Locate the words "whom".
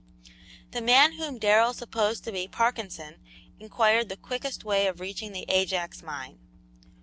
1.13-1.37